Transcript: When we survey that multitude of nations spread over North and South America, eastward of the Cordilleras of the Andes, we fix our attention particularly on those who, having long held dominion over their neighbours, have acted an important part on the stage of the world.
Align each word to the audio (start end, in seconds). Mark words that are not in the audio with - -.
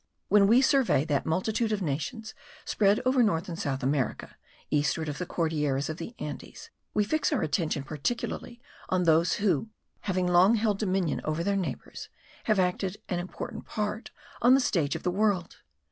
When 0.29 0.47
we 0.47 0.63
survey 0.63 1.05
that 1.05 1.27
multitude 1.27 1.71
of 1.71 1.83
nations 1.83 2.33
spread 2.65 3.01
over 3.05 3.21
North 3.21 3.47
and 3.47 3.59
South 3.59 3.83
America, 3.83 4.35
eastward 4.71 5.07
of 5.07 5.19
the 5.19 5.27
Cordilleras 5.27 5.89
of 5.89 5.97
the 5.97 6.15
Andes, 6.17 6.71
we 6.95 7.03
fix 7.03 7.31
our 7.31 7.43
attention 7.43 7.83
particularly 7.83 8.59
on 8.89 9.03
those 9.03 9.33
who, 9.33 9.69
having 9.99 10.25
long 10.25 10.55
held 10.55 10.79
dominion 10.79 11.21
over 11.23 11.43
their 11.43 11.55
neighbours, 11.55 12.09
have 12.45 12.57
acted 12.57 12.97
an 13.09 13.19
important 13.19 13.65
part 13.67 14.09
on 14.41 14.55
the 14.55 14.59
stage 14.59 14.95
of 14.95 15.03
the 15.03 15.11
world. 15.11 15.57